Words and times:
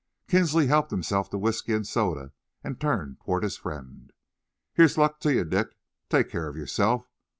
Kinsley 0.27 0.65
helped 0.65 0.89
himself 0.89 1.29
to 1.29 1.37
whisky 1.37 1.73
and 1.73 1.85
soda 1.85 2.31
and 2.63 2.81
turned 2.81 3.19
towards 3.19 3.43
his 3.43 3.57
friend. 3.57 4.11
"Here's 4.73 4.97
luck 4.97 5.19
to 5.19 5.31
you, 5.31 5.43
Dick! 5.45 5.77
Take 6.09 6.27
care 6.31 6.47
of 6.47 6.55
yourself. 6.57 7.07